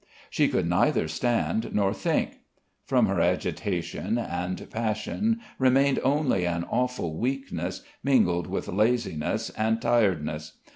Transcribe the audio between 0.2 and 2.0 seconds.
She could neither stand nor